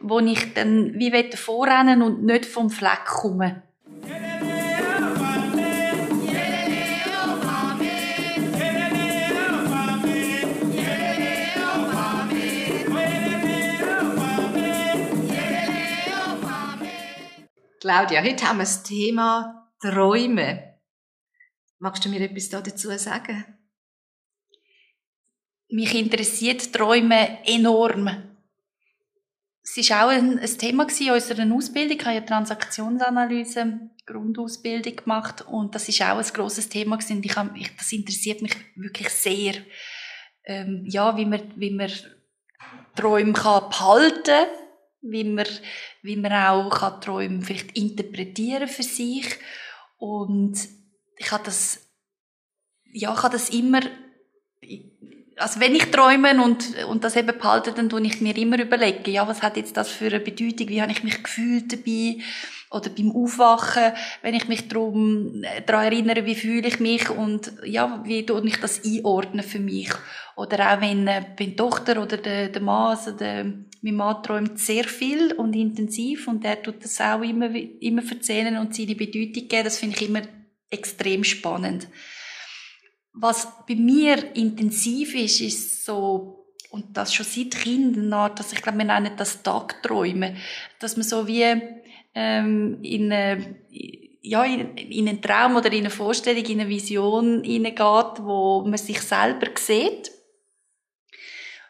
wo 0.00 0.18
ich 0.20 0.54
dann 0.54 0.94
wie 0.94 1.12
vorrennen 1.34 2.02
und 2.02 2.24
nicht 2.24 2.46
vom 2.46 2.70
Fleck 2.70 3.04
komme. 3.04 3.62
Claudia, 17.86 18.20
heute 18.20 18.48
haben 18.48 18.56
wir 18.56 18.64
das 18.64 18.82
Thema 18.82 19.70
Träume. 19.80 20.74
Magst 21.78 22.04
du 22.04 22.08
mir 22.08 22.20
etwas 22.20 22.48
dazu 22.48 22.90
sagen? 22.98 23.44
Mich 25.68 25.94
interessiert 25.94 26.72
Träume 26.72 27.46
enorm. 27.46 28.35
Es 29.68 29.90
war 29.90 30.06
auch 30.06 30.10
ein, 30.10 30.38
ein 30.38 30.58
Thema 30.58 30.86
in 30.98 31.10
unserer 31.10 31.52
Ausbildung. 31.54 31.98
Ich 31.98 32.04
habe 32.06 32.16
eine 32.16 32.24
Transaktionsanalyse, 32.24 33.90
Grundausbildung 34.06 34.96
gemacht 34.96 35.44
und 35.48 35.74
das 35.74 35.88
ist 35.88 36.00
auch 36.02 36.18
ein 36.18 36.32
grosses 36.32 36.68
Thema 36.68 36.96
gewesen. 36.96 37.22
Ich 37.24 37.36
habe, 37.36 37.58
ich, 37.58 37.76
das 37.76 37.92
interessiert 37.92 38.42
mich 38.42 38.54
wirklich 38.76 39.08
sehr. 39.08 39.54
Ähm, 40.44 40.84
ja, 40.86 41.16
wie 41.16 41.26
man, 41.26 41.42
wie 41.56 41.72
man 41.72 41.90
Träume 42.94 43.32
kann 43.32 43.68
behalten 43.68 44.22
kann 44.24 44.46
wie 45.10 45.24
man, 45.24 45.46
wie 46.02 46.16
man 46.16 46.32
auch 46.32 46.70
kann 46.70 47.00
Träume 47.00 47.42
vielleicht 47.42 47.76
interpretieren 47.76 48.68
für 48.68 48.82
sich. 48.82 49.38
Und 49.98 50.58
ich 51.16 51.30
habe 51.32 51.44
das, 51.44 51.90
ja, 52.92 53.12
ich 53.12 53.22
habe 53.22 53.32
das 53.32 53.50
immer, 53.50 53.80
also 55.36 55.60
wenn 55.60 55.74
ich 55.74 55.90
träume 55.90 56.42
und, 56.42 56.84
und 56.84 57.04
das 57.04 57.16
eben 57.16 57.36
behalte, 57.38 57.72
dann 57.72 57.88
tue 57.88 58.02
ich 58.02 58.20
mir 58.20 58.36
immer 58.36 58.58
überlegen, 58.58 59.10
ja, 59.10 59.28
was 59.28 59.42
hat 59.42 59.56
jetzt 59.56 59.76
das 59.76 59.90
für 59.90 60.06
eine 60.06 60.20
Bedeutung, 60.20 60.68
wie 60.68 60.80
habe 60.80 60.92
ich 60.92 61.04
mich 61.04 61.22
gefühlt 61.22 61.72
dabei, 61.72 62.22
oder 62.70 62.90
beim 62.90 63.12
Aufwachen, 63.12 63.92
wenn 64.22 64.34
ich 64.34 64.48
mich 64.48 64.68
darum, 64.68 65.44
daran 65.66 65.84
erinnere, 65.84 66.26
wie 66.26 66.34
fühle 66.34 66.66
ich 66.66 66.80
mich 66.80 67.08
und 67.10 67.52
ja, 67.64 68.02
wie 68.04 68.26
tue 68.26 68.44
ich 68.46 68.60
das 68.60 68.84
einordnen 68.84 69.44
für 69.44 69.60
mich. 69.60 69.90
Oder 70.34 70.72
auch 70.72 70.80
wenn, 70.80 71.06
äh, 71.06 71.24
wenn 71.36 71.56
Tochter 71.56 72.02
oder 72.02 72.16
der, 72.16 72.48
der 72.48 72.62
Mann, 72.62 72.96
also 72.96 73.12
der, 73.12 73.44
mein 73.82 73.94
Mann 73.94 74.22
träumt 74.22 74.58
sehr 74.58 74.84
viel 74.84 75.32
und 75.32 75.54
intensiv 75.54 76.26
und 76.28 76.44
er 76.44 76.60
tut 76.60 76.84
das 76.84 77.00
auch 77.00 77.22
immer, 77.22 77.54
immer 77.54 78.02
erzählen 78.10 78.58
und 78.58 78.74
seine 78.74 78.96
Bedeutung 78.96 79.48
geben, 79.48 79.64
das 79.64 79.78
finde 79.78 79.96
ich 79.96 80.08
immer 80.08 80.22
extrem 80.68 81.22
spannend. 81.22 81.86
Was 83.18 83.48
bei 83.66 83.74
mir 83.74 84.36
intensiv 84.36 85.14
ist, 85.14 85.40
ist 85.40 85.84
so, 85.84 86.54
und 86.70 86.96
das 86.96 87.14
schon 87.14 87.24
seit 87.24 87.56
Kindern, 87.62 88.34
dass 88.34 88.52
ich 88.52 88.60
glaube, 88.60 88.78
wir 88.78 88.84
nennen 88.84 89.12
das 89.16 89.42
Tagträume, 89.42 90.36
dass 90.78 90.96
man 90.96 91.04
so 91.04 91.26
wie 91.26 91.44
ähm, 92.14 92.78
in, 92.82 93.10
eine, 93.10 93.56
ja, 94.22 94.44
in, 94.44 94.76
in 94.76 95.08
einen 95.08 95.22
Traum 95.22 95.56
oder 95.56 95.72
in 95.72 95.80
eine 95.80 95.90
Vorstellung, 95.90 96.44
in 96.44 96.60
eine 96.60 96.68
Vision 96.68 97.42
hineingeht, 97.44 98.22
wo 98.22 98.62
man 98.66 98.76
sich 98.78 99.00
selber 99.00 99.48
sieht. 99.54 100.10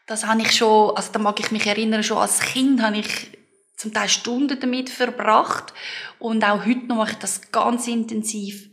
Das 0.06 0.26
habe 0.26 0.42
ich 0.42 0.52
schon, 0.52 0.96
also 0.96 1.12
da 1.12 1.18
mag 1.18 1.38
ich 1.40 1.50
mich 1.50 1.66
erinnern, 1.66 2.02
schon 2.02 2.18
als 2.18 2.40
Kind 2.40 2.82
habe 2.82 2.98
ich 2.98 3.30
zum 3.76 3.92
Teil 3.92 4.08
Stunden 4.08 4.58
damit 4.58 4.88
verbracht 4.88 5.74
und 6.18 6.42
auch 6.44 6.64
heute 6.64 6.86
noch 6.86 6.96
mache 6.96 7.12
ich 7.12 7.18
das 7.18 7.52
ganz 7.52 7.86
intensiv. 7.88 8.68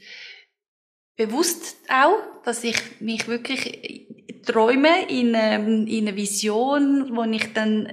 Bewusst 1.16 1.78
auch, 1.90 2.44
dass 2.44 2.64
ich 2.64 2.78
mich 3.00 3.28
wirklich 3.28 4.08
träume 4.46 5.08
in, 5.08 5.34
ähm, 5.36 5.88
in 5.88 6.08
eine 6.08 6.18
Vision, 6.18 7.16
wo 7.16 7.24
ich 7.24 7.54
dann 7.54 7.88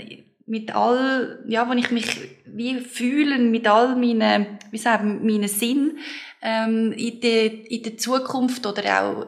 mit 0.46 0.74
all, 0.74 1.44
ja, 1.46 1.68
wo 1.68 1.72
ich 1.74 1.90
mich 1.90 2.40
wie 2.46 2.80
fühlen 2.80 3.50
mit 3.50 3.68
all 3.68 3.96
meinen, 3.96 4.58
wie 4.70 4.78
sagen, 4.78 5.24
meinen 5.24 5.48
Sinn, 5.48 5.98
ähm, 6.42 6.92
in 6.92 7.20
der, 7.20 7.70
in 7.70 7.82
der 7.82 7.96
Zukunft 7.96 8.66
oder 8.66 9.02
auch, 9.02 9.26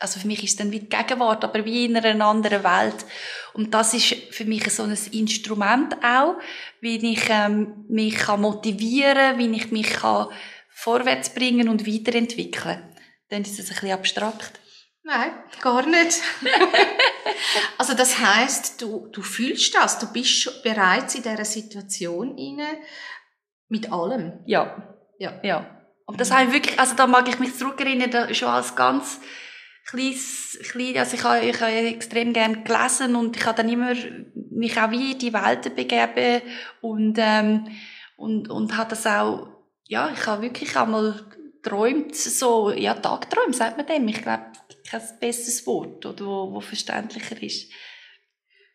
also 0.00 0.20
für 0.20 0.28
mich 0.28 0.44
ist 0.44 0.50
es 0.50 0.56
dann 0.56 0.70
wie 0.70 0.80
die 0.80 0.88
Gegenwart, 0.88 1.42
aber 1.42 1.64
wie 1.64 1.86
in 1.86 1.96
einer 1.96 2.24
anderen 2.24 2.62
Welt. 2.62 3.04
Und 3.54 3.74
das 3.74 3.94
ist 3.94 4.14
für 4.30 4.44
mich 4.44 4.70
so 4.70 4.84
ein 4.84 4.96
Instrument 5.12 5.96
auch, 6.04 6.36
wie 6.80 6.96
ich 7.12 7.24
ähm, 7.28 7.84
mich 7.88 8.14
kann 8.14 8.40
motivieren, 8.40 9.38
wie 9.38 9.50
ich 9.56 9.72
mich 9.72 9.90
kann 9.90 10.28
vorwärts 10.68 11.30
bringen 11.34 11.68
und 11.68 11.86
weiterentwickeln. 11.86 12.80
Dann 13.30 13.42
ist 13.42 13.58
es 13.58 13.70
ein 13.70 13.74
bisschen 13.74 13.92
abstrakt. 13.92 14.60
Nein, 15.02 15.30
gar 15.62 15.86
nicht. 15.86 16.20
also 17.78 17.94
das 17.94 18.18
heißt, 18.18 18.82
du, 18.82 19.08
du 19.10 19.22
fühlst 19.22 19.74
das, 19.74 19.98
du 19.98 20.12
bist 20.12 20.62
bereits 20.62 21.14
in 21.14 21.22
dieser 21.22 21.44
Situation 21.44 22.36
inne 22.36 22.78
mit 23.68 23.90
allem. 23.90 24.40
Ja, 24.44 24.98
ja, 25.18 25.40
ja. 25.42 25.78
Und 26.06 26.20
das 26.20 26.30
habe 26.30 26.44
ich 26.44 26.52
wirklich, 26.52 26.78
also 26.78 26.94
da 26.94 27.06
mag 27.06 27.28
ich 27.28 27.38
mich 27.38 27.56
zurückerinnern, 27.56 28.34
schon 28.34 28.48
als 28.48 28.76
ganz 28.76 29.20
kleines, 29.86 30.58
klein, 30.70 30.96
also 30.98 31.16
ich 31.16 31.24
habe, 31.24 31.40
ich 31.40 31.60
habe 31.60 31.72
extrem 31.72 32.32
gern 32.32 32.64
gelesen 32.64 33.16
und 33.16 33.36
ich 33.36 33.46
habe 33.46 33.56
dann 33.56 33.68
immer 33.68 33.94
mich 34.50 34.78
auch 34.78 34.90
wie 34.90 35.12
in 35.12 35.18
die 35.18 35.32
Welten 35.32 35.74
begeben 35.74 36.42
und, 36.80 37.16
ähm, 37.18 37.66
und, 38.16 38.50
und 38.50 38.76
habe 38.76 38.90
das 38.90 39.06
auch, 39.06 39.48
ja, 39.84 40.10
ich 40.12 40.26
habe 40.26 40.42
wirklich 40.42 40.76
einmal 40.76 41.24
träumt, 41.68 42.14
so, 42.14 42.70
ja, 42.70 42.94
Tagträume, 42.94 43.52
sagt 43.52 43.76
man 43.76 43.86
dem. 43.86 44.08
Ich 44.08 44.22
glaube, 44.22 44.44
kein 44.88 45.02
besseres 45.20 45.66
Wort, 45.66 46.04
oder, 46.06 46.24
wo, 46.24 46.52
wo 46.52 46.60
verständlicher 46.60 47.40
ist. 47.42 47.70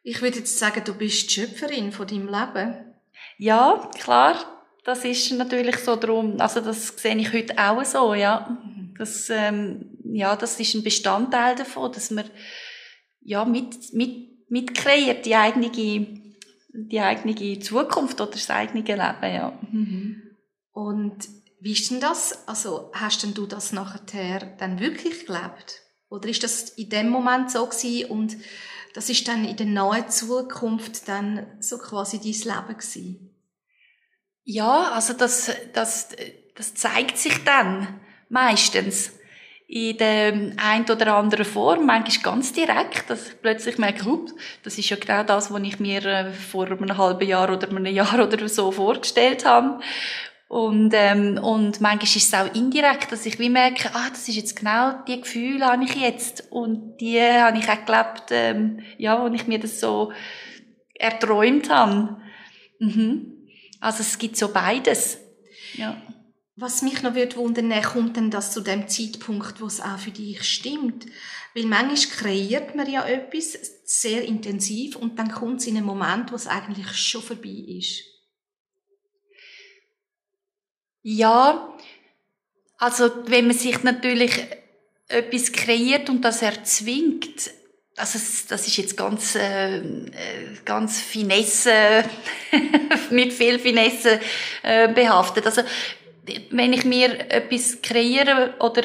Ich 0.03 0.21
würde 0.21 0.39
jetzt 0.39 0.59
sagen, 0.59 0.83
du 0.83 0.93
bist 0.93 1.29
die 1.29 1.33
Schöpferin 1.33 1.91
von 1.91 2.07
deinem 2.07 2.27
Leben. 2.27 2.93
Ja, 3.37 3.89
klar. 3.99 4.63
Das 4.83 5.05
ist 5.05 5.31
natürlich 5.31 5.77
so 5.77 5.95
drum, 5.95 6.41
also 6.41 6.59
das 6.59 6.89
sehe 6.89 7.15
ich 7.15 7.31
heute 7.31 7.57
auch 7.57 7.83
so, 7.85 8.13
ja. 8.13 8.57
Das, 8.97 9.29
ähm, 9.29 9.97
ja, 10.03 10.35
das 10.35 10.59
ist 10.59 10.73
ein 10.75 10.83
Bestandteil 10.83 11.55
davon, 11.55 11.91
dass 11.91 12.11
man, 12.11 12.25
ja, 13.21 13.45
mit, 13.45 13.93
mit, 13.93 14.49
mit 14.49 14.75
kreiert, 14.75 15.25
die 15.25 15.35
eigene, 15.35 15.71
die 15.71 16.99
eigene 16.99 17.59
Zukunft 17.59 18.19
oder 18.19 18.31
das 18.31 18.49
eigene 18.49 18.81
Leben, 18.81 19.35
ja. 19.35 19.57
Mhm. 19.71 20.21
Und 20.73 21.29
wie 21.63 21.71
ist 21.71 21.89
denn 21.89 22.01
das? 22.01 22.45
Also, 22.45 22.91
hast 22.93 23.23
denn 23.23 23.33
du 23.33 23.47
das 23.47 23.71
nachher 23.71 24.39
dann 24.59 24.81
wirklich 24.81 25.25
gelebt? 25.25 25.81
Oder 26.09 26.27
ist 26.27 26.43
das 26.43 26.71
in 26.71 26.89
dem 26.89 27.07
Moment 27.09 27.49
so 27.49 27.65
gewesen 27.65 28.11
und 28.11 28.35
das 28.93 29.09
ist 29.09 29.27
dann 29.29 29.45
in 29.45 29.55
der 29.55 29.65
nahen 29.67 30.09
Zukunft 30.09 31.07
dann 31.07 31.47
so 31.61 31.77
quasi 31.77 32.17
dein 32.17 32.33
Leben 32.33 32.77
gewesen? 32.77 33.29
Ja, 34.43 34.91
also 34.91 35.13
das, 35.13 35.51
das, 35.71 36.09
das 36.53 36.75
zeigt 36.75 37.17
sich 37.17 37.45
dann 37.45 38.01
meistens 38.27 39.13
in 39.67 39.97
der 39.97 40.33
ein 40.57 40.83
oder 40.83 41.15
anderen 41.15 41.45
Form, 41.45 41.85
manchmal 41.85 42.35
ganz 42.35 42.51
direkt, 42.51 43.09
dass 43.09 43.29
ich 43.29 43.41
plötzlich 43.41 43.77
merke, 43.77 44.03
hup, 44.05 44.31
das 44.63 44.77
ist 44.77 44.89
ja 44.89 44.97
genau 44.97 45.23
das, 45.23 45.49
was 45.49 45.63
ich 45.63 45.79
mir 45.79 46.05
äh, 46.05 46.31
vor 46.33 46.67
einem 46.67 46.97
halben 46.97 47.25
Jahr 47.25 47.49
oder 47.49 47.69
einem 47.69 47.85
Jahr 47.85 48.19
oder 48.19 48.49
so 48.49 48.71
vorgestellt 48.71 49.45
habe. 49.45 49.79
Und, 50.53 50.91
ähm, 50.93 51.39
und 51.39 51.81
manchmal 51.81 52.03
ist 52.03 52.15
es 52.15 52.33
auch 52.35 52.53
indirekt, 52.53 53.11
dass 53.11 53.25
ich 53.25 53.39
wie 53.39 53.49
merke, 53.49 53.89
ah, 53.95 54.07
das 54.11 54.29
ist 54.29 54.35
jetzt 54.35 54.55
genau 54.55 55.03
die 55.07 55.19
Gefühle 55.19 55.65
habe 55.65 55.83
ich 55.83 55.95
jetzt. 55.95 56.51
Und 56.51 56.97
die 56.97 57.19
habe 57.19 57.57
ich 57.57 57.67
auch 57.67 57.83
gelebt, 57.83 58.25
ähm, 58.29 58.79
ja, 58.99 59.19
wo 59.19 59.33
ich 59.33 59.47
mir 59.47 59.57
das 59.57 59.79
so 59.79 60.11
erträumt 60.93 61.71
habe. 61.71 62.17
Mhm. 62.77 63.47
Also 63.79 64.01
es 64.01 64.19
gibt 64.19 64.37
so 64.37 64.49
beides. 64.49 65.17
Ja. 65.73 65.99
Was 66.55 66.83
mich 66.83 67.01
noch 67.01 67.15
würde 67.15 67.35
wundern, 67.37 67.73
kommt 67.81 68.15
denn 68.15 68.29
das 68.29 68.51
zu 68.51 68.61
dem 68.61 68.87
Zeitpunkt, 68.87 69.59
wo 69.59 69.65
es 69.65 69.81
auch 69.81 69.97
für 69.97 70.11
dich 70.11 70.43
stimmt? 70.43 71.07
Weil 71.55 71.65
manchmal 71.65 72.15
kreiert 72.15 72.75
man 72.75 72.87
ja 72.87 73.03
etwas 73.07 73.57
sehr 73.85 74.23
intensiv 74.23 74.97
und 74.97 75.17
dann 75.17 75.31
kommt 75.31 75.61
es 75.61 75.65
in 75.65 75.77
einen 75.77 75.87
Moment, 75.87 76.31
wo 76.31 76.35
es 76.35 76.45
eigentlich 76.45 76.95
schon 76.95 77.23
vorbei 77.23 77.65
ist. 77.79 78.12
Ja, 81.03 81.69
also 82.77 83.11
wenn 83.27 83.47
man 83.47 83.57
sich 83.57 83.83
natürlich 83.83 84.31
etwas 85.09 85.51
kreiert 85.51 86.09
und 86.09 86.21
das 86.21 86.41
erzwingt, 86.41 87.51
also 87.95 88.17
das 88.49 88.67
ist 88.67 88.77
jetzt 88.77 88.97
ganz 88.97 89.35
äh, 89.35 89.81
ganz 90.65 90.99
Finesse 90.99 92.05
mit 93.11 93.31
viel 93.33 93.59
Finesse 93.59 94.19
äh, 94.63 94.87
behaftet. 94.87 95.45
Also 95.45 95.61
wenn 96.49 96.73
ich 96.73 96.85
mir 96.85 97.29
etwas 97.29 97.81
kreiere 97.81 98.55
oder 98.59 98.83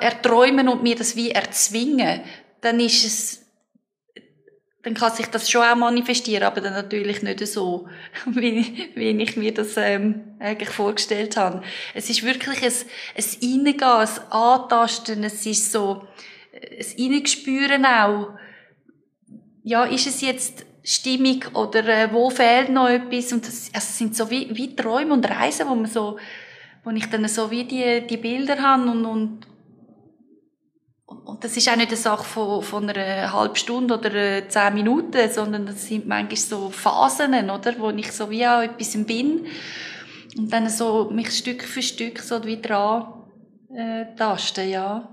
erträumen 0.00 0.68
und 0.68 0.82
mir 0.82 0.96
das 0.96 1.14
wie 1.14 1.30
erzwingen, 1.30 2.22
dann 2.62 2.80
ist 2.80 3.04
es 3.04 3.39
dann 4.82 4.94
kann 4.94 5.12
sich 5.12 5.26
das 5.26 5.50
schon 5.50 5.62
auch 5.62 5.76
manifestieren, 5.76 6.44
aber 6.44 6.60
dann 6.60 6.72
natürlich 6.72 7.22
nicht 7.22 7.46
so, 7.46 7.88
wie, 8.26 8.90
wie 8.94 9.10
ich 9.10 9.36
mir 9.36 9.52
das 9.52 9.76
ähm, 9.76 10.22
eigentlich 10.38 10.70
vorgestellt 10.70 11.36
habe. 11.36 11.62
Es 11.94 12.08
ist 12.08 12.22
wirklich 12.22 12.62
ein, 12.62 12.72
ein 13.16 13.66
Reingehen, 13.66 13.82
ein 13.82 14.32
Antasten, 14.32 15.24
es 15.24 15.44
ist 15.44 15.72
so 15.72 16.06
ein 16.52 17.12
Reingespüren 17.12 17.84
auch. 17.84 18.30
Ja, 19.62 19.84
ist 19.84 20.06
es 20.06 20.22
jetzt, 20.22 20.64
Stimmung 20.82 21.44
oder 21.54 21.86
äh, 21.86 22.12
wo 22.12 22.30
fehlt 22.30 22.70
noch 22.70 22.88
etwas 22.88 23.32
und 23.32 23.46
das, 23.46 23.70
also 23.72 23.86
es 23.86 23.98
sind 23.98 24.16
so 24.16 24.30
wie, 24.30 24.48
wie 24.56 24.74
Träume 24.74 25.12
und 25.12 25.28
Reisen, 25.28 25.68
wo 25.68 25.74
man 25.74 25.86
so, 25.86 26.18
wo 26.84 26.90
ich 26.90 27.06
dann 27.06 27.28
so 27.28 27.50
wie 27.50 27.64
die, 27.64 28.06
die 28.06 28.16
Bilder 28.16 28.60
habe 28.60 28.90
und, 28.90 29.04
und 29.04 29.46
und 31.10 31.42
das 31.42 31.56
ist 31.56 31.68
auch 31.68 31.76
nicht 31.76 31.88
eine 31.88 31.96
Sache 31.96 32.24
von, 32.24 32.62
von 32.62 32.88
einer 32.88 33.32
halben 33.32 33.56
Stunde 33.56 33.98
oder 33.98 34.14
äh, 34.14 34.48
zehn 34.48 34.74
Minuten, 34.74 35.30
sondern 35.30 35.66
das 35.66 35.86
sind 35.86 36.06
manchmal 36.06 36.36
so 36.36 36.70
Phasen, 36.70 37.50
oder, 37.50 37.78
wo 37.78 37.90
ich 37.90 38.12
so 38.12 38.30
wie 38.30 38.46
auch 38.46 38.62
etwas 38.62 38.92
bin 39.04 39.46
und 40.36 40.52
dann 40.52 40.68
so 40.68 41.10
mich 41.10 41.36
Stück 41.36 41.64
für 41.64 41.82
Stück 41.82 42.20
so 42.20 42.44
wie 42.44 42.60
dran 42.60 43.24
äh, 43.74 44.14
tasten, 44.14 44.68
ja. 44.68 45.08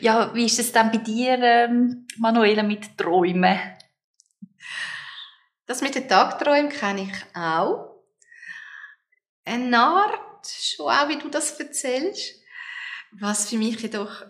Ja, 0.00 0.34
wie 0.34 0.46
ist 0.46 0.58
es 0.58 0.72
dann 0.72 0.90
bei 0.90 0.98
dir, 0.98 1.38
ähm, 1.38 2.06
Manuela, 2.18 2.62
mit 2.62 2.98
Träumen? 2.98 3.58
Das 5.66 5.80
mit 5.80 5.94
den 5.94 6.08
Tagträumen 6.08 6.68
kenne 6.68 7.02
ich 7.02 7.36
auch. 7.36 8.02
Eine 9.44 9.78
Art, 9.78 10.46
schon 10.46 10.86
auch, 10.86 11.08
wie 11.08 11.18
du 11.18 11.28
das 11.28 11.58
erzählst. 11.58 12.42
Was 13.12 13.48
für 13.48 13.56
mich 13.56 13.80
jedoch 13.80 14.24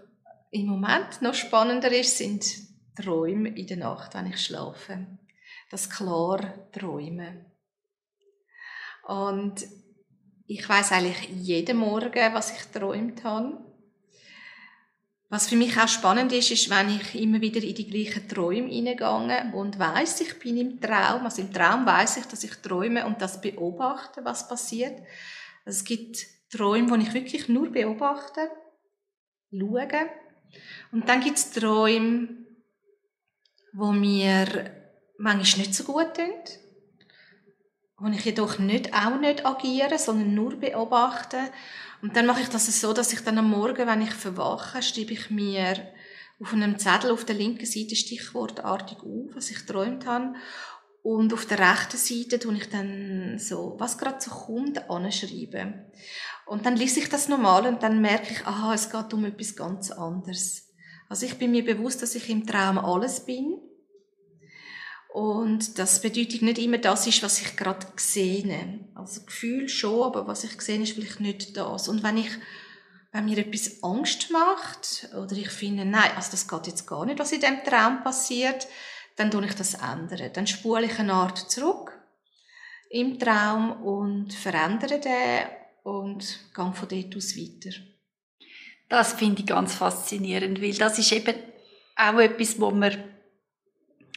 im 0.52 0.66
Moment 0.66 1.22
noch 1.22 1.34
spannender 1.34 1.90
ist, 1.90 2.18
sind 2.18 2.44
Träume 2.94 3.48
in 3.48 3.66
der 3.66 3.78
Nacht, 3.78 4.14
wenn 4.14 4.26
ich 4.26 4.38
schlafe. 4.38 5.06
Das 5.70 5.88
klar 5.88 6.70
Träumen. 6.72 7.46
Und 9.08 9.66
ich 10.46 10.68
weiß 10.68 10.92
eigentlich 10.92 11.30
jeden 11.30 11.78
Morgen, 11.78 12.34
was 12.34 12.52
ich 12.52 12.66
träumt 12.66 13.24
habe. 13.24 13.58
Was 15.30 15.48
für 15.48 15.56
mich 15.56 15.78
auch 15.80 15.88
spannend 15.88 16.30
ist, 16.32 16.50
ist, 16.50 16.68
wenn 16.68 16.90
ich 16.90 17.14
immer 17.14 17.40
wieder 17.40 17.62
in 17.62 17.74
die 17.74 17.88
gleichen 17.88 18.28
Träume 18.28 18.68
hineingehe 18.68 19.50
und 19.54 19.78
weiß, 19.78 20.20
ich 20.20 20.38
bin 20.38 20.58
im 20.58 20.78
Traum. 20.78 21.24
Also 21.24 21.40
im 21.40 21.50
Traum 21.50 21.86
weiß 21.86 22.18
ich, 22.18 22.26
dass 22.26 22.44
ich 22.44 22.54
träume 22.56 23.06
und 23.06 23.22
das 23.22 23.40
beobachte, 23.40 24.22
was 24.26 24.46
passiert. 24.46 25.00
Es 25.64 25.82
gibt 25.84 26.26
Träume, 26.50 26.90
wo 26.90 26.96
ich 26.96 27.14
wirklich 27.14 27.48
nur 27.48 27.72
beobachte, 27.72 28.50
schaue 29.50 29.88
und 30.92 31.08
dann 31.08 31.20
gibt 31.20 31.38
es 31.38 31.50
Träume, 31.50 32.28
wo 33.72 33.92
mir 33.92 34.70
manchmal 35.18 35.66
nicht 35.66 35.74
so 35.74 35.84
gut 35.84 36.14
tun, 36.14 36.32
wo 37.98 38.08
ich 38.08 38.24
jedoch 38.24 38.58
nicht, 38.58 38.92
auch 38.92 39.18
nicht 39.18 39.46
agiere, 39.46 39.98
sondern 39.98 40.34
nur 40.34 40.56
beobachte. 40.56 41.38
Und 42.02 42.16
dann 42.16 42.26
mache 42.26 42.42
ich 42.42 42.48
das 42.48 42.66
so, 42.80 42.92
dass 42.92 43.12
ich 43.12 43.20
dann 43.20 43.38
am 43.38 43.48
Morgen, 43.48 43.86
wenn 43.86 44.02
ich 44.02 44.12
verwache, 44.12 44.82
schreibe 44.82 45.12
ich 45.12 45.30
mir 45.30 45.92
auf 46.40 46.52
einem 46.52 46.78
Zettel 46.78 47.12
auf 47.12 47.24
der 47.24 47.36
linken 47.36 47.66
Seite 47.66 47.94
stichwortartig 47.94 48.98
auf, 48.98 49.34
was 49.34 49.50
ich 49.50 49.64
träumt 49.64 50.06
habe. 50.06 50.34
Und 51.02 51.32
auf 51.32 51.46
der 51.46 51.58
rechten 51.58 51.96
Seite 51.96 52.38
tue 52.38 52.54
ich 52.54 52.68
dann 52.68 53.38
so, 53.38 53.74
was 53.78 53.98
gerade 53.98 54.20
so 54.20 54.30
kommt, 54.30 54.90
anschreiben. 54.90 55.86
Und 56.52 56.66
dann 56.66 56.76
lese 56.76 57.00
ich 57.00 57.08
das 57.08 57.28
normal 57.30 57.66
und 57.66 57.82
dann 57.82 58.02
merke 58.02 58.30
ich, 58.30 58.46
aha, 58.46 58.74
es 58.74 58.90
geht 58.90 59.14
um 59.14 59.24
etwas 59.24 59.56
ganz 59.56 59.90
anderes. 59.90 60.68
Also 61.08 61.24
ich 61.24 61.38
bin 61.38 61.50
mir 61.50 61.64
bewusst, 61.64 62.02
dass 62.02 62.14
ich 62.14 62.28
im 62.28 62.46
Traum 62.46 62.76
alles 62.76 63.24
bin. 63.24 63.58
Und 65.14 65.78
das 65.78 66.02
bedeutet 66.02 66.42
nicht 66.42 66.58
immer 66.58 66.76
das 66.76 67.06
ist, 67.06 67.22
was 67.22 67.40
ich 67.40 67.56
gerade 67.56 67.86
sehe. 67.96 68.80
Also 68.94 69.24
Gefühl 69.24 69.66
schon, 69.70 70.02
aber 70.02 70.26
was 70.26 70.44
ich 70.44 70.60
sehe, 70.60 70.82
ist 70.82 70.92
vielleicht 70.92 71.20
nicht 71.20 71.56
das. 71.56 71.88
Und 71.88 72.02
wenn 72.02 72.18
ich, 72.18 72.28
wenn 73.12 73.24
mir 73.24 73.38
etwas 73.38 73.82
Angst 73.82 74.30
macht, 74.30 75.08
oder 75.16 75.32
ich 75.32 75.48
finde, 75.48 75.86
nein, 75.86 76.10
also 76.16 76.32
das 76.32 76.46
geht 76.46 76.66
jetzt 76.66 76.86
gar 76.86 77.06
nicht, 77.06 77.18
was 77.18 77.32
in 77.32 77.40
dem 77.40 77.64
Traum 77.64 78.02
passiert, 78.02 78.68
dann 79.16 79.30
tue 79.30 79.46
ich 79.46 79.54
das 79.54 79.72
ändern. 79.72 80.30
Dann 80.34 80.46
spule 80.46 80.84
ich 80.84 80.98
eine 80.98 81.14
Art 81.14 81.50
zurück 81.50 81.98
im 82.90 83.18
Traum 83.18 83.72
und 83.82 84.34
verändere 84.34 85.00
den 85.00 85.61
und 85.82 86.38
gehe 86.54 86.72
von 86.72 86.88
dort 86.88 87.16
aus 87.16 87.36
weiter. 87.36 87.76
Das 88.88 89.14
finde 89.14 89.40
ich 89.40 89.46
ganz 89.46 89.74
faszinierend, 89.74 90.60
weil 90.60 90.74
das 90.74 90.98
ist 90.98 91.12
eben 91.12 91.34
auch 91.96 92.18
etwas, 92.18 92.60
wo 92.60 92.70
wir 92.70 92.92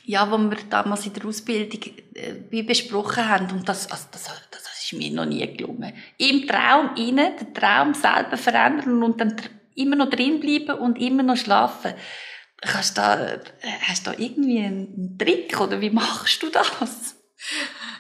ja, 0.08 0.30
wo 0.30 0.38
wir 0.38 0.58
damals 0.70 1.06
in 1.06 1.14
der 1.14 1.26
Ausbildung 1.26 1.82
äh, 2.14 2.36
wie 2.50 2.64
besprochen 2.64 3.28
haben 3.28 3.50
und 3.52 3.68
das, 3.68 3.92
also 3.92 4.06
das, 4.12 4.26
das 4.52 4.84
ist 4.84 4.94
mir 4.94 5.12
noch 5.12 5.26
nie 5.26 5.46
gelungen. 5.56 5.94
Im 6.18 6.48
Traum 6.48 6.96
innen, 6.96 7.36
den 7.38 7.54
Traum 7.54 7.94
selber 7.94 8.38
verändern 8.38 9.02
und 9.02 9.20
dann 9.20 9.36
immer 9.76 9.96
noch 9.96 10.10
drin 10.10 10.40
bleiben 10.40 10.80
und 10.80 11.02
immer 11.02 11.24
noch 11.24 11.38
schlafen. 11.38 11.94
Kannst 12.62 12.98
da, 12.98 13.34
äh, 13.34 13.40
hast 13.82 14.06
du 14.06 14.12
da 14.12 14.18
irgendwie 14.18 14.60
einen 14.60 15.18
Trick 15.18 15.60
oder 15.60 15.82
wie 15.82 15.90
machst 15.90 16.42
du 16.44 16.50
das? 16.50 17.16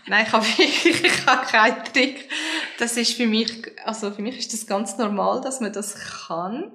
Nein, 0.08 0.26
ich 0.28 0.34
habe 0.34 0.46
wirklich 0.58 1.04
ich 1.04 1.26
habe 1.26 1.46
keinen 1.48 1.84
Trick. 1.86 2.30
Das 2.78 2.98
ist 2.98 3.14
für 3.14 3.28
mich, 3.28 3.72
also 3.86 4.12
für 4.12 4.22
mich 4.22 4.38
ist 4.38 4.54
das 4.54 4.68
ganz 4.68 4.98
normal, 4.98 5.42
dass 5.42 5.62
man 5.62 5.72
das 5.72 5.96
kann. 6.28 6.72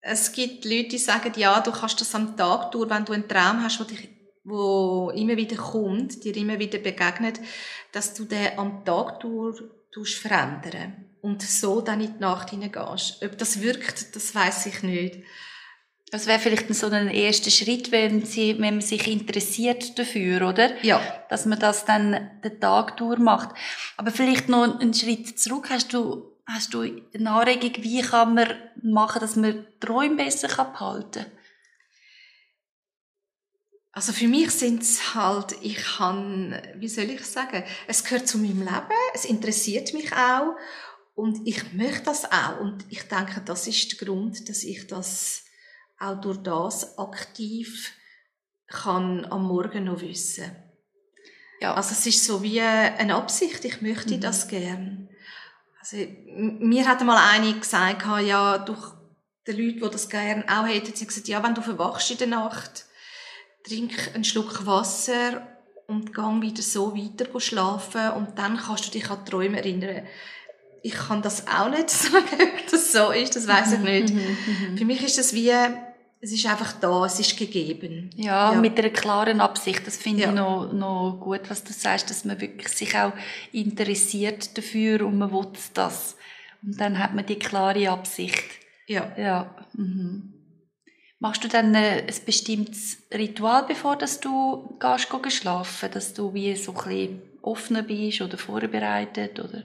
Es 0.00 0.32
gibt 0.32 0.64
Leute, 0.64 0.88
die 0.88 0.98
sagen, 0.98 1.32
ja, 1.36 1.60
du 1.60 1.70
kannst 1.70 2.00
das 2.00 2.14
am 2.14 2.36
Tag 2.36 2.72
durch, 2.72 2.90
wenn 2.90 3.04
du 3.04 3.12
einen 3.12 3.28
Traum 3.28 3.62
hast, 3.62 3.80
wo 3.80 3.84
dich 3.84 4.08
wo 4.44 5.12
immer 5.14 5.36
wieder 5.36 5.56
kommt, 5.56 6.24
dir 6.24 6.36
immer 6.36 6.58
wieder 6.58 6.78
begegnet, 6.78 7.40
dass 7.92 8.14
du 8.14 8.24
den 8.24 8.58
am 8.58 8.84
Tag 8.84 9.20
durch 9.20 10.18
verändern 10.18 11.04
und 11.20 11.42
so 11.42 11.80
dann 11.80 12.00
in 12.00 12.14
die 12.14 12.20
Nacht 12.20 12.50
hineingehst. 12.50 13.22
Ob 13.22 13.38
das 13.38 13.60
wirkt, 13.60 14.16
das 14.16 14.34
weiß 14.34 14.66
ich 14.66 14.82
nicht. 14.82 15.22
Das 16.12 16.26
wäre 16.26 16.38
vielleicht 16.38 16.72
so 16.74 16.88
ein 16.88 17.08
erster 17.08 17.50
Schritt, 17.50 17.90
wenn, 17.90 18.26
sie, 18.26 18.58
wenn 18.58 18.74
man 18.74 18.80
sich 18.82 19.08
interessiert 19.08 19.98
dafür, 19.98 20.46
oder? 20.46 20.84
Ja. 20.84 21.00
Dass 21.30 21.46
man 21.46 21.58
das 21.58 21.86
dann 21.86 22.30
den 22.44 22.60
Tag 22.60 22.98
durchmacht. 22.98 23.56
Aber 23.96 24.10
vielleicht 24.10 24.50
noch 24.50 24.78
einen 24.78 24.92
Schritt 24.92 25.40
zurück. 25.40 25.70
Hast 25.70 25.94
du, 25.94 26.36
hast 26.44 26.74
du 26.74 26.82
eine 26.82 27.30
Anregung, 27.30 27.82
wie 27.82 28.02
kann 28.02 28.34
man 28.34 28.46
machen, 28.82 29.20
dass 29.20 29.36
man 29.36 29.66
Träume 29.80 30.16
besser 30.16 30.48
behalten 30.48 31.22
kann? 31.22 31.32
Also 33.92 34.12
für 34.12 34.28
mich 34.28 34.50
sind 34.50 34.82
es 34.82 35.14
halt, 35.14 35.56
ich 35.62 35.76
kann, 35.76 36.60
wie 36.76 36.88
soll 36.88 37.04
ich 37.04 37.24
sagen, 37.24 37.64
es 37.86 38.04
gehört 38.04 38.28
zu 38.28 38.36
meinem 38.36 38.60
Leben, 38.60 39.00
es 39.14 39.24
interessiert 39.24 39.94
mich 39.94 40.12
auch 40.12 40.56
und 41.14 41.46
ich 41.46 41.72
möchte 41.72 42.04
das 42.04 42.30
auch 42.30 42.60
und 42.60 42.84
ich 42.90 43.02
denke, 43.08 43.40
das 43.46 43.66
ist 43.66 43.92
der 43.92 44.06
Grund, 44.06 44.48
dass 44.50 44.62
ich 44.62 44.86
das 44.86 45.44
auch 46.02 46.20
durch 46.20 46.38
das 46.38 46.98
aktiv 46.98 47.92
kann 48.66 49.26
am 49.26 49.46
Morgen 49.46 49.84
noch 49.84 50.00
wissen. 50.00 50.50
Ja. 51.60 51.74
Also 51.74 51.92
es 51.92 52.06
ist 52.06 52.24
so 52.24 52.42
wie 52.42 52.60
eine 52.60 53.14
Absicht, 53.14 53.64
ich 53.64 53.82
möchte 53.82 54.16
mhm. 54.16 54.20
das 54.20 54.48
gern. 54.48 55.08
Also, 55.80 55.96
mir 56.26 56.88
hat 56.88 57.04
mal 57.04 57.32
eine 57.32 57.58
gesagt, 57.58 58.04
ja, 58.26 58.58
durch 58.58 58.94
die 59.46 59.52
Leute, 59.52 59.80
die 59.80 59.90
das 59.92 60.08
gern 60.08 60.48
auch 60.48 60.66
hätten, 60.66 60.94
sie 60.94 61.06
gesagt, 61.06 61.28
ja, 61.28 61.42
wenn 61.42 61.54
du 61.54 61.62
verwachst 61.62 62.10
in 62.10 62.18
der 62.18 62.28
Nacht, 62.28 62.86
trink 63.64 63.92
einen 64.14 64.24
Schluck 64.24 64.64
Wasser 64.66 65.46
und 65.86 66.14
gang 66.14 66.42
wieder 66.42 66.62
so 66.62 66.96
weiter 66.96 67.40
schlafen 67.40 68.10
und 68.12 68.38
dann 68.38 68.56
kannst 68.56 68.86
du 68.86 68.90
dich 68.90 69.10
an 69.10 69.24
Träume 69.24 69.58
erinnern. 69.58 70.06
Ich 70.82 70.94
kann 70.94 71.22
das 71.22 71.46
auch 71.46 71.68
nicht 71.68 71.90
sagen, 71.90 72.26
ob 72.40 72.70
das 72.70 72.92
so 72.92 73.10
ist, 73.10 73.36
das 73.36 73.46
weiß 73.46 73.72
ich 73.72 73.78
mhm. 73.78 73.84
nicht. 73.84 74.14
Mhm. 74.14 74.70
Mhm. 74.70 74.78
Für 74.78 74.84
mich 74.84 75.02
ist 75.02 75.18
das 75.18 75.34
wie 75.34 75.52
es 76.24 76.30
ist 76.30 76.46
einfach 76.46 76.74
da, 76.74 77.04
es 77.04 77.18
ist 77.18 77.36
gegeben. 77.36 78.10
Ja, 78.14 78.52
ja. 78.52 78.60
mit 78.60 78.78
einer 78.78 78.90
klaren 78.90 79.40
Absicht. 79.40 79.84
Das 79.84 79.96
finde 79.96 80.22
ja. 80.22 80.28
ich 80.28 80.34
noch, 80.34 80.72
noch 80.72 81.18
gut, 81.20 81.50
was 81.50 81.64
du 81.64 81.72
sagst, 81.72 82.10
dass 82.10 82.24
man 82.24 82.40
wirklich 82.40 82.68
sich 82.68 82.96
auch 82.96 83.12
interessiert 83.50 84.56
dafür 84.56 85.04
und 85.04 85.18
man 85.18 85.32
will 85.32 85.48
das. 85.74 86.16
Und 86.62 86.80
dann 86.80 87.00
hat 87.00 87.12
man 87.12 87.26
die 87.26 87.40
klare 87.40 87.90
Absicht. 87.90 88.44
Ja. 88.86 89.12
Ja. 89.18 89.66
Mhm. 89.72 90.32
Machst 91.18 91.42
du 91.42 91.48
dann 91.48 91.74
ein 91.74 92.06
bestimmtes 92.24 92.98
Ritual, 93.12 93.64
bevor 93.66 93.96
dass 93.96 94.20
du 94.20 94.78
gehst, 94.78 95.08
gehst 95.10 95.36
schlafen, 95.36 95.90
dass 95.90 96.14
du 96.14 96.32
wie 96.34 96.54
so 96.54 96.72
ein 96.72 96.84
bisschen 96.84 97.22
offener 97.42 97.82
bist 97.82 98.20
oder 98.20 98.38
vorbereitet 98.38 99.40
oder? 99.40 99.64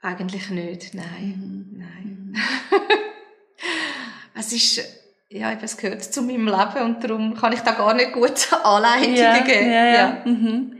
Eigentlich 0.00 0.50
nicht, 0.50 0.94
nein, 0.94 1.72
mhm. 1.72 1.78
nein. 1.78 2.36
Es 4.34 4.52
ist, 4.52 4.80
ja, 5.28 5.52
es 5.52 5.76
gehört 5.76 6.02
zu 6.02 6.22
meinem 6.22 6.46
Leben 6.46 6.84
und 6.84 7.04
darum 7.04 7.34
kann 7.34 7.52
ich 7.52 7.60
da 7.60 7.72
gar 7.72 7.94
nicht 7.94 8.12
gut 8.12 8.52
Anleitungen 8.64 9.16
ja, 9.16 9.38
geben. 9.38 9.70
Ja, 9.70 9.84
ja. 9.84 9.94
Ja. 9.94 10.22
Mhm. 10.24 10.76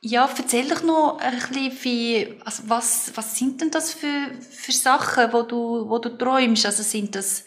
ja, 0.00 0.28
erzähl 0.36 0.68
doch 0.68 0.82
noch 0.82 1.18
ein 1.18 1.38
bisschen, 1.38 1.84
wie, 1.84 2.34
also 2.44 2.64
was, 2.66 3.12
was 3.14 3.36
sind 3.36 3.60
denn 3.60 3.70
das 3.70 3.92
für, 3.92 4.30
für 4.50 4.72
Sachen, 4.72 5.32
wo 5.32 5.42
du, 5.42 5.88
wo 5.88 5.98
du 5.98 6.10
träumst? 6.10 6.66
Also 6.66 6.82
sind 6.82 7.14
das, 7.14 7.44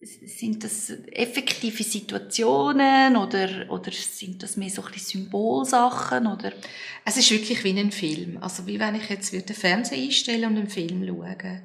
sind 0.00 0.62
das 0.64 0.90
effektive 1.12 1.82
Situationen 1.82 3.16
oder, 3.16 3.70
oder 3.70 3.90
sind 3.92 4.42
das 4.42 4.56
mehr 4.56 4.70
so 4.70 4.82
ein 4.82 4.92
bisschen 4.92 5.22
Symbolsachen 5.22 6.26
oder? 6.26 6.52
Es 7.04 7.16
ist 7.16 7.30
wirklich 7.30 7.64
wie 7.64 7.78
ein 7.78 7.92
Film. 7.92 8.38
Also 8.40 8.66
wie 8.66 8.78
wenn 8.78 8.94
ich 8.94 9.08
jetzt 9.08 9.32
den 9.32 9.56
Fernseher 9.56 9.98
einstellen 9.98 10.50
und 10.50 10.58
einen 10.58 10.68
Film 10.68 11.06
schaue. 11.06 11.62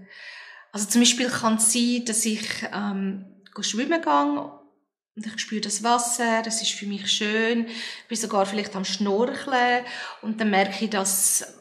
Also 0.72 0.88
zum 0.88 1.02
Beispiel 1.02 1.30
kann 1.30 1.56
es 1.56 1.74
sein, 1.74 2.04
dass 2.06 2.26
ich 2.26 2.48
ähm, 2.74 3.26
schwimmen 3.62 4.02
gehe 4.02 4.52
und 5.16 5.26
ich 5.26 5.40
spüre 5.40 5.62
das 5.62 5.84
Wasser, 5.84 6.44
es 6.46 6.62
ist 6.62 6.72
für 6.72 6.86
mich 6.86 7.12
schön, 7.12 7.68
ich 7.68 8.08
bin 8.08 8.18
sogar 8.18 8.46
vielleicht 8.46 8.76
am 8.76 8.86
Schnorcheln 8.86 9.84
und 10.22 10.40
dann 10.40 10.50
merke 10.50 10.86
ich, 10.86 10.92
dass, 10.92 11.56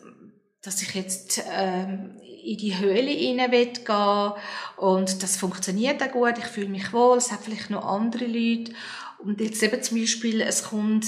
dass 0.62 0.80
ich 0.82 0.94
jetzt 0.94 1.42
ähm, 1.50 2.20
in 2.44 2.58
die 2.58 2.78
Höhle 2.78 3.10
rein 3.10 3.50
gehen 3.50 4.32
und 4.76 5.22
das 5.22 5.36
funktioniert 5.36 6.02
auch 6.02 6.12
gut, 6.12 6.38
ich 6.38 6.44
fühle 6.44 6.68
mich 6.68 6.92
wohl, 6.92 7.18
es 7.18 7.32
hat 7.32 7.40
vielleicht 7.42 7.70
noch 7.70 7.84
andere 7.84 8.26
Leute. 8.26 8.72
Und 9.18 9.40
jetzt 9.40 9.62
eben 9.62 9.82
zum 9.82 9.98
Beispiel, 9.98 10.40
es 10.40 10.62
kommt 10.62 11.04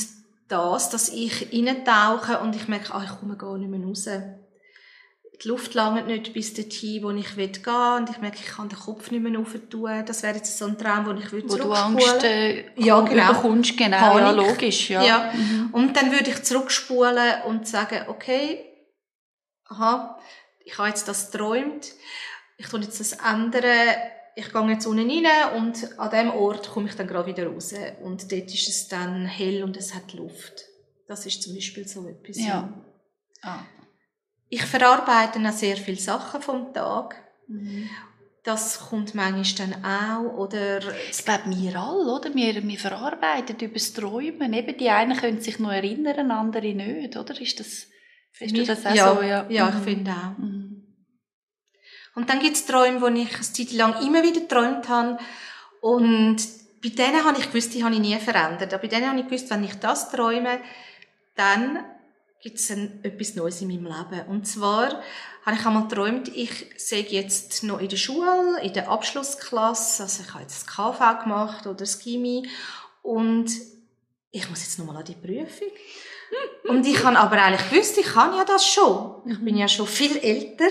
das, 0.48 0.90
dass 0.90 1.08
ich 1.08 1.52
reintauche 1.52 2.40
und 2.40 2.56
ich 2.56 2.66
merke, 2.66 2.92
ah, 2.92 3.04
ich 3.04 3.20
komme 3.20 3.36
gar 3.36 3.56
nicht 3.56 3.70
mehr 3.70 3.80
raus 3.80 4.08
die 5.42 5.48
Luft 5.48 5.72
langt 5.72 6.06
nicht 6.06 6.34
bis 6.34 6.52
dorthin, 6.52 7.02
wo 7.02 7.10
ich 7.10 7.34
gehen 7.34 7.54
will. 7.64 7.96
Und 7.98 8.10
ich 8.10 8.18
merke, 8.18 8.38
ich 8.40 8.46
kann 8.46 8.68
den 8.68 8.78
Kopf 8.78 9.10
nicht 9.10 9.22
mehr 9.22 9.32
tun. 9.70 10.04
Das 10.04 10.22
wäre 10.22 10.36
jetzt 10.36 10.58
so 10.58 10.66
ein 10.66 10.76
Traum, 10.76 11.06
wo 11.06 11.12
ich 11.12 11.32
würde 11.32 11.48
Wo 11.48 11.56
du 11.56 11.72
Angst 11.72 12.24
äh, 12.24 12.66
ja, 12.76 13.00
genau. 13.00 13.32
bekommst, 13.32 13.76
genau. 13.76 13.96
Panik. 13.96 14.20
Ja, 14.20 14.30
logisch, 14.32 14.90
ja. 14.90 15.02
ja. 15.02 15.32
Mhm. 15.32 15.70
Und 15.72 15.96
dann 15.96 16.12
würde 16.12 16.30
ich 16.30 16.42
zurückspulen 16.42 17.42
und 17.46 17.66
sagen, 17.66 18.04
okay, 18.08 18.66
aha, 19.64 20.18
ich 20.64 20.76
habe 20.76 20.88
jetzt 20.88 21.08
das 21.08 21.30
geträumt, 21.30 21.92
ich 22.58 22.66
tue 22.68 22.80
jetzt 22.80 23.00
das 23.00 23.12
ändern, 23.12 23.96
ich 24.36 24.52
gehe 24.52 24.70
jetzt 24.70 24.86
unten 24.86 25.10
rein 25.10 25.56
und 25.56 25.98
an 25.98 26.10
dem 26.10 26.30
Ort 26.30 26.70
komme 26.70 26.88
ich 26.88 26.96
dann 26.96 27.06
gerade 27.06 27.26
wieder 27.26 27.46
raus. 27.46 27.72
Und 28.02 28.30
dort 28.30 28.54
ist 28.54 28.68
es 28.68 28.88
dann 28.88 29.24
hell 29.24 29.64
und 29.64 29.76
es 29.76 29.94
hat 29.94 30.12
Luft. 30.12 30.66
Das 31.08 31.24
ist 31.24 31.42
zum 31.42 31.54
Beispiel 31.54 31.88
so 31.88 32.06
etwas. 32.06 32.38
Ja. 32.38 32.72
Ah. 33.42 33.60
Ich 34.50 34.62
verarbeite 34.62 35.38
auch 35.38 35.52
sehr 35.52 35.76
viele 35.76 35.96
Sachen 35.96 36.42
vom 36.42 36.74
Tag. 36.74 37.16
Mhm. 37.46 37.88
Das 38.42 38.88
kommt 38.88 39.14
manchmal 39.14 39.68
dann 39.68 39.84
auch, 39.84 40.32
oder... 40.38 40.80
Ich 41.10 41.24
glaube, 41.24 41.44
wir 41.46 41.76
alle, 41.76 42.12
oder? 42.12 42.34
Wir, 42.34 42.62
wir 42.66 42.78
verarbeiten 42.78 43.56
über 43.60 43.74
das 43.74 43.92
Träumen. 43.92 44.52
Eben, 44.52 44.76
die 44.76 44.90
einen 44.90 45.16
können 45.16 45.40
sich 45.40 45.58
noch 45.58 45.70
erinnern, 45.70 46.30
andere 46.30 46.74
nicht, 46.74 47.16
oder? 47.16 47.40
Ist 47.40 47.60
das, 47.60 47.86
findest 48.32 48.68
du 48.68 48.74
das 48.74 48.86
auch 48.86 48.94
ja, 48.94 49.14
so? 49.14 49.22
Ja, 49.22 49.46
ja 49.48 49.68
ich 49.68 49.74
mhm. 49.76 49.84
finde 49.84 50.10
auch. 50.10 50.38
Mhm. 50.38 50.86
Und 52.16 52.28
dann 52.28 52.40
gibt 52.40 52.56
es 52.56 52.66
Träume, 52.66 53.00
wo 53.00 53.06
ich 53.06 53.32
eine 53.32 53.40
Zeit 53.40 53.72
lang 53.72 54.04
immer 54.04 54.22
wieder 54.22 54.40
geträumt 54.40 54.88
habe. 54.88 55.18
Und 55.80 56.38
bei 56.82 56.88
denen 56.88 57.24
habe 57.24 57.38
ich 57.38 57.46
gewusst, 57.52 57.72
die 57.74 57.84
habe 57.84 57.94
ich 57.94 58.00
nie 58.00 58.16
verändert. 58.16 58.74
Aber 58.74 58.82
bei 58.82 58.88
denen 58.88 59.08
habe 59.08 59.20
ich 59.20 59.26
gewusst, 59.26 59.48
wenn 59.50 59.62
ich 59.62 59.74
das 59.74 60.10
träume, 60.10 60.60
dann 61.36 61.84
gibt 62.42 62.58
es 62.58 62.70
etwas 62.70 63.34
Neues 63.34 63.60
in 63.60 63.68
meinem 63.68 63.84
Leben. 63.84 64.28
Und 64.28 64.46
zwar 64.46 65.02
habe 65.44 65.56
ich 65.56 65.66
einmal 65.66 65.88
geträumt, 65.88 66.28
ich 66.28 66.66
sei 66.76 67.06
jetzt 67.08 67.62
noch 67.62 67.80
in 67.80 67.88
der 67.88 67.96
Schule, 67.96 68.60
in 68.62 68.72
der 68.72 68.90
Abschlussklasse, 68.90 70.02
also 70.04 70.22
ich 70.22 70.32
habe 70.32 70.42
jetzt 70.42 70.62
das 70.62 70.66
KV 70.66 71.22
gemacht 71.22 71.66
oder 71.66 71.76
das 71.76 71.98
Chemie 72.00 72.48
und 73.02 73.50
ich 74.30 74.48
muss 74.48 74.62
jetzt 74.62 74.78
nochmal 74.78 74.98
an 74.98 75.04
die 75.04 75.14
Prüfung. 75.14 75.68
Und 76.68 76.86
ich 76.86 77.02
habe 77.02 77.18
aber 77.18 77.42
eigentlich 77.42 77.70
gewusst, 77.70 77.98
ich 77.98 78.06
kann 78.06 78.34
ja 78.36 78.44
das 78.44 78.64
schon. 78.66 79.22
Ich 79.26 79.40
bin 79.40 79.56
ja 79.56 79.66
schon 79.66 79.86
viel 79.86 80.16
älter. 80.18 80.68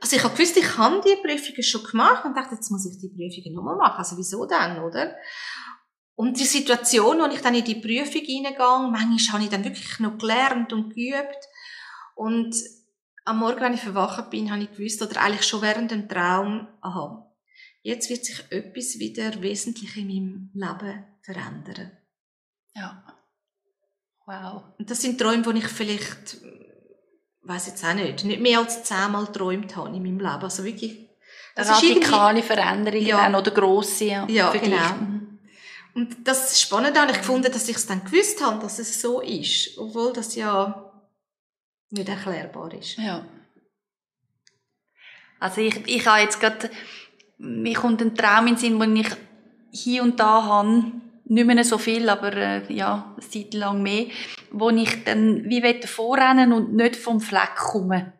Also 0.00 0.16
ich 0.16 0.22
habe 0.22 0.34
gewusst, 0.34 0.56
ich 0.56 0.76
habe 0.76 1.00
die 1.00 1.16
Prüfungen 1.26 1.62
schon 1.62 1.84
gemacht 1.84 2.24
und 2.24 2.36
dachte, 2.36 2.54
jetzt 2.54 2.70
muss 2.70 2.86
ich 2.86 2.98
die 2.98 3.08
Prüfungen 3.08 3.54
nochmal 3.54 3.76
machen. 3.76 3.98
Also 3.98 4.16
wieso 4.18 4.44
dann, 4.44 4.82
oder? 4.84 5.16
Und 6.16 6.40
die 6.40 6.44
Situation, 6.44 7.18
wo 7.18 7.26
ich 7.26 7.42
dann 7.42 7.54
in 7.54 7.64
die 7.64 7.74
Prüfung 7.74 8.22
reingehe, 8.22 8.90
manchmal 8.90 9.34
habe 9.34 9.44
ich 9.44 9.50
dann 9.50 9.64
wirklich 9.64 9.98
noch 10.00 10.16
gelernt 10.16 10.72
und 10.72 10.94
geübt. 10.94 11.38
Und 12.14 12.56
am 13.26 13.38
Morgen, 13.38 13.60
wenn 13.60 13.74
ich 13.74 13.82
verwacht 13.82 14.30
bin, 14.30 14.50
habe 14.50 14.62
ich 14.62 14.72
gewusst, 14.72 15.02
oder 15.02 15.20
eigentlich 15.20 15.46
schon 15.46 15.60
während 15.60 15.90
dem 15.90 16.08
Traum, 16.08 16.68
aha, 16.80 17.30
jetzt 17.82 18.08
wird 18.08 18.24
sich 18.24 18.42
etwas 18.50 18.98
wieder 18.98 19.42
wesentlich 19.42 19.94
in 19.96 20.06
meinem 20.06 20.50
Leben 20.54 21.04
verändern. 21.22 21.92
Ja. 22.74 23.04
Wow. 24.24 24.62
Und 24.78 24.90
das 24.90 25.02
sind 25.02 25.20
Träume, 25.20 25.42
die 25.42 25.58
ich 25.58 25.68
vielleicht, 25.68 26.38
weiß 27.42 27.66
jetzt 27.66 27.84
auch 27.84 27.94
nicht, 27.94 28.24
nicht 28.24 28.40
mehr 28.40 28.60
als 28.60 28.84
zehnmal 28.84 29.26
geträumt 29.26 29.76
habe 29.76 29.94
in 29.94 30.02
meinem 30.02 30.18
Leben. 30.18 30.42
Also 30.42 30.64
wirklich, 30.64 31.10
das 31.54 31.68
Radikale 31.68 32.42
Veränderungen 32.42 33.06
ja. 33.06 33.38
oder 33.38 33.50
grosse 33.50 34.04
ja, 34.04 34.26
ja 34.28 34.50
genau. 34.52 35.15
Und 35.96 36.28
das 36.28 36.60
Spannende 36.60 37.00
habe 37.00 37.12
ich 37.12 37.18
gefunden, 37.18 37.50
dass 37.50 37.70
ich 37.70 37.76
es 37.76 37.86
dann 37.86 38.04
gewusst 38.04 38.44
habe, 38.44 38.60
dass 38.60 38.78
es 38.78 39.00
so 39.00 39.22
ist, 39.22 39.78
obwohl 39.78 40.12
das 40.12 40.34
ja 40.34 40.92
nicht 41.88 42.06
erklärbar 42.06 42.74
ist. 42.74 42.98
Ja. 42.98 43.24
Also 45.40 45.62
ich, 45.62 45.74
ich 45.86 46.06
habe 46.06 46.20
jetzt 46.20 46.38
gerade, 46.38 46.70
mir 47.38 47.74
kommt 47.74 48.02
ein 48.02 48.14
Traum 48.14 48.46
in 48.46 48.56
den 48.56 48.58
Sinn, 48.58 48.78
den 48.78 48.96
ich 48.96 49.08
hier 49.70 50.02
und 50.02 50.20
da 50.20 50.42
habe, 50.42 50.92
nicht 51.24 51.46
mehr 51.46 51.64
so 51.64 51.78
viel, 51.78 52.10
aber 52.10 52.30
äh, 52.34 52.70
ja, 52.70 53.16
eine 53.16 53.28
Zeit 53.30 53.54
lang 53.54 53.82
mehr, 53.82 54.08
wo 54.50 54.68
ich 54.68 55.02
dann 55.04 55.48
wie 55.48 55.86
vorrennen 55.86 56.52
und 56.52 56.74
nicht 56.74 56.96
vom 56.96 57.22
Fleck 57.22 57.56
komme. 57.56 58.12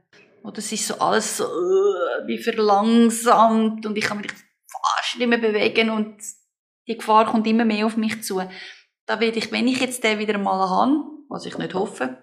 Oder 0.42 0.58
es 0.60 0.72
ist 0.72 0.86
so 0.86 0.98
alles 0.98 1.36
so 1.36 1.44
äh, 1.44 2.26
wie 2.26 2.38
verlangsamt 2.38 3.84
und 3.84 3.98
ich 3.98 4.04
kann 4.04 4.16
mich 4.16 4.32
fast 4.66 5.18
nicht 5.18 5.28
mehr 5.28 5.36
bewegen 5.36 5.90
und 5.90 6.16
die 6.86 6.96
Gefahr 6.96 7.26
kommt 7.26 7.46
immer 7.46 7.64
mehr 7.64 7.86
auf 7.86 7.96
mich 7.96 8.22
zu. 8.22 8.42
Da 9.06 9.20
werde 9.20 9.38
ich, 9.38 9.52
wenn 9.52 9.68
ich 9.68 9.80
jetzt 9.80 10.02
den 10.04 10.18
wieder 10.18 10.38
mal 10.38 10.68
habe, 10.68 11.04
was 11.28 11.46
ich 11.46 11.58
nicht 11.58 11.74
hoffe, 11.74 12.18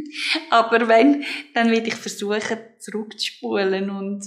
aber 0.50 0.88
wenn, 0.88 1.24
dann 1.54 1.70
werde 1.70 1.88
ich 1.88 1.94
versuchen, 1.94 2.58
zurückzuspulen 2.78 3.90
und 3.90 4.24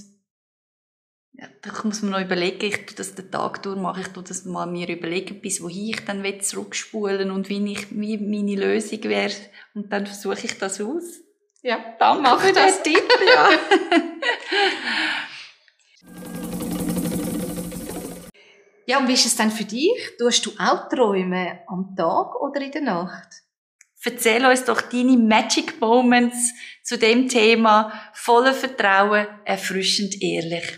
ja, 1.34 1.48
da 1.62 1.72
muss 1.84 2.02
man 2.02 2.12
noch 2.12 2.22
überlegen, 2.22 2.66
ich 2.66 2.86
tue 2.86 2.96
das 2.96 3.16
den 3.16 3.32
Tag 3.32 3.64
durchmache, 3.64 4.02
ich 4.02 4.08
tue 4.10 4.24
das 4.24 4.46
mal 4.46 4.68
mir 4.68 4.90
überlegen, 4.90 5.42
bis 5.42 5.64
wohin 5.64 5.90
ich 5.90 6.06
dann 6.06 6.24
will 6.24 6.42
zurückspulen 6.42 7.32
und 7.32 7.50
wie, 7.50 7.72
ich, 7.72 7.90
wie 7.92 8.18
meine 8.18 8.56
Lösung 8.56 9.04
wäre 9.04 9.34
und 9.74 9.92
dann 9.92 10.06
versuche 10.06 10.46
ich 10.46 10.58
das 10.58 10.82
aus. 10.82 11.22
Ja, 11.64 11.96
danke 12.00 12.40
für 12.40 12.54
den 12.54 12.84
Tipp. 12.84 13.04
Ja. 13.34 13.50
Ja, 18.92 19.00
und 19.00 19.08
wie 19.08 19.14
ist 19.14 19.26
es 19.26 19.38
denn 19.38 19.52
für 19.52 19.64
dich? 19.64 20.18
Tust 20.20 20.46
du 20.46 20.52
auch 20.60 20.90
Träume 20.90 21.62
am 21.68 21.96
Tag 21.96 22.36
oder 22.42 22.60
in 22.60 22.72
der 22.74 22.82
Nacht? 22.82 23.30
Erzähl 24.04 24.46
uns 24.46 24.66
doch 24.66 24.82
deine 24.82 25.16
Magic 25.16 25.80
Moments 25.80 26.52
zu 26.84 26.98
dem 26.98 27.30
Thema 27.30 27.94
voller 28.12 28.54
Vertrauen, 28.54 29.28
erfrischend 29.46 30.22
ehrlich. 30.22 30.78